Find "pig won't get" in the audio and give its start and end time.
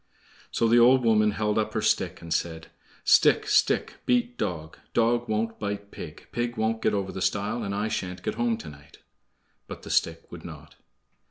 6.31-6.95